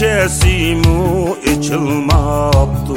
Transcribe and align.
Gunçesimu 0.00 1.36
içilmaptı 1.44 2.92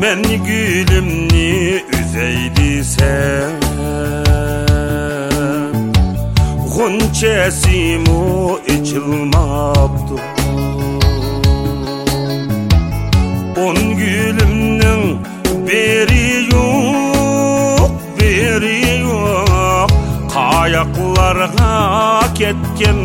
Men 0.00 0.22
gülümni 0.22 1.82
üzeydi 2.00 2.84
sen. 2.84 3.50
Gunçesimu 6.76 8.58
içilmaptı 8.66 10.14
On 13.56 13.76
gülümnin 13.96 15.20
biri 15.66 16.54
yok, 16.54 17.90
biri 18.20 19.00
yok. 19.00 19.90
Kayaklarga 20.34 21.69
кеткен 22.40 23.00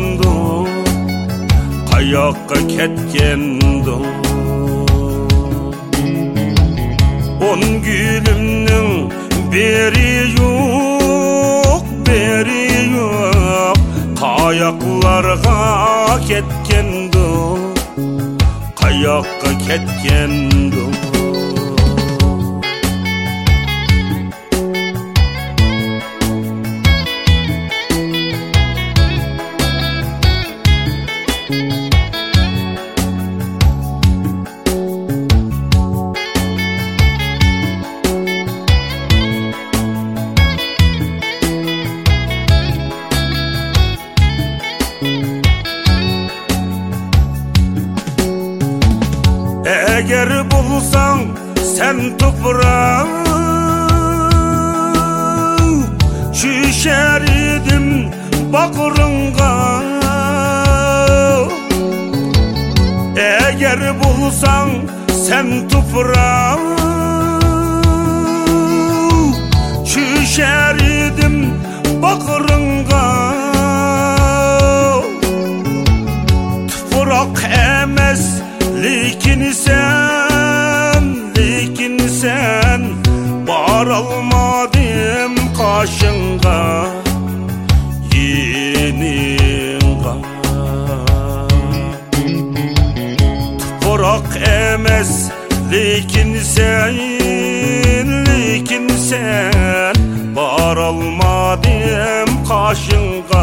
қаяққа 1.90 2.58
кеткен 2.70 3.42
он 7.48 7.60
гүлімнің 7.84 8.88
бере 9.52 10.14
жоқ 10.38 11.84
бере 12.08 12.64
жоқ 12.94 13.82
қаяқларға 14.22 15.58
кеткен 16.30 16.90
қаяққа 18.80 19.52
кеткен 19.66 20.32
дұ 20.72 21.15
Eğer 49.96 50.50
bulsan 50.50 51.20
sen 51.76 52.18
toprağı 52.18 53.06
Şişer 56.32 57.22
idim 57.22 58.10
bakırınga 58.52 59.82
Eğer 63.16 63.94
bulsan 64.00 64.68
sen 65.26 65.68
toprağı 65.68 66.85
Emez 94.86 95.30
Lekin 95.72 96.38
sen, 96.42 96.94
lekin 98.26 98.88
sen 98.88 99.94
Bar 100.36 100.76
almadım 100.76 102.44
kaşınga 102.48 103.35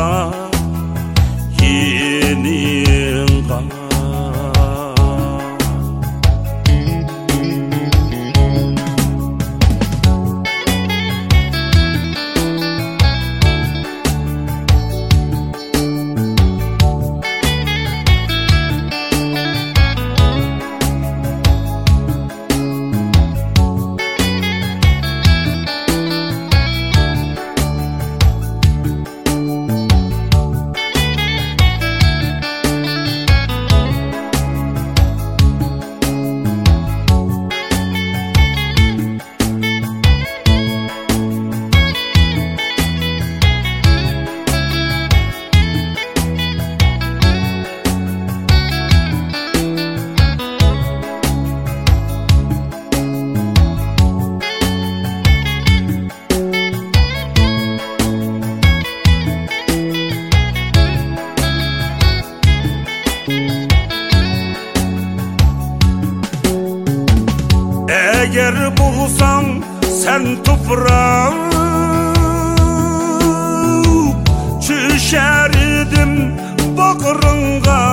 Bulsan 69.03 69.45
sen 70.03 70.43
toprağı 70.43 71.33
Çüşerdim 74.61 76.35
bakırınga 76.77 77.83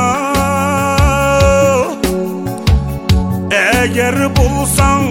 Eğer 3.50 4.36
bulsan 4.36 5.02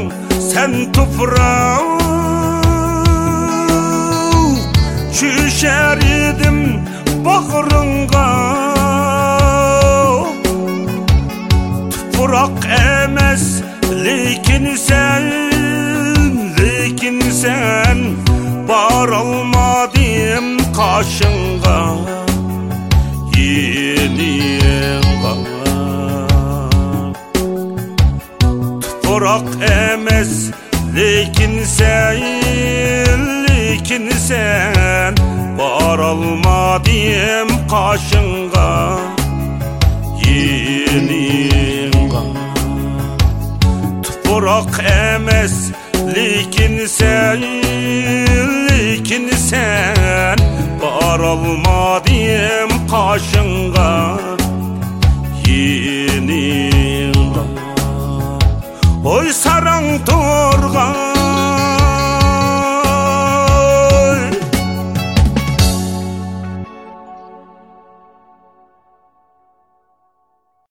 sen 0.53 0.91
toprağı 0.91 1.99
Çüşerdim 5.13 6.85
bakırınga 7.25 8.49
Toprak 12.29 12.67
emez 13.03 13.61
Lekin 14.05 14.75
sen, 14.75 15.08
sen 17.41 17.99
Bar 18.67 19.09
almadım 19.09 20.57
kaşınga. 20.77 21.95
Yeninga 23.37 25.33
Toprak 29.03 29.47
emez 29.71 30.51
Lekin 30.95 31.63
sen, 31.63 32.21
lekin 33.47 34.09
sen 34.09 35.15
Bar 35.57 35.99
almadım 35.99 37.49
kaşınga. 37.71 38.99
Yeninga 40.25 42.23
Toprak 44.23 44.83
emez 44.83 45.71
Lekin 45.71 45.88
sen, 46.89 47.41
lekin 48.67 49.29
sen 49.29 50.37
Bar 50.81 51.19
almadım 51.19 52.87
kaşınga. 52.91 54.19
Yeninga 55.47 57.43
Oy 59.05 59.33
sarang 59.33 60.05
torgan 60.05 61.38